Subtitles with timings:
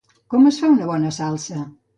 [0.33, 1.65] Com es fa una bona salsa?